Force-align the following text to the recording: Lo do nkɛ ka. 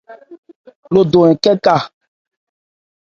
Lo 0.93 1.01
do 1.11 1.19
nkɛ 1.31 1.51
ka. 1.65 1.75